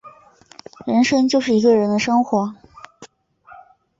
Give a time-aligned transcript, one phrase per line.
[0.87, 2.55] 人生就是一个人的生活